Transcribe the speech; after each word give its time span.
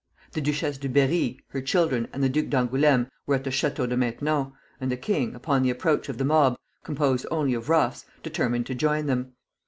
The 0.31 0.41
Duchesse 0.41 0.79
de 0.79 0.87
Berri, 0.89 1.39
her 1.49 1.61
children, 1.61 2.07
and 2.11 2.23
the 2.23 2.27
Duc 2.29 2.45
d'Angoulême 2.45 3.07
were 3.27 3.35
at 3.35 3.43
the 3.43 3.51
Château 3.51 3.87
de 3.87 3.95
Maintenon, 3.95 4.51
and 4.79 4.91
the 4.91 4.97
king, 4.97 5.35
upon 5.35 5.61
the 5.61 5.69
approach 5.69 6.09
of 6.09 6.17
the 6.17 6.25
mob, 6.25 6.57
composed 6.83 7.27
only 7.29 7.53
of 7.53 7.69
roughs, 7.69 8.05
determined 8.23 8.65
to 8.65 8.73
join 8.73 9.05
them. 9.05 9.33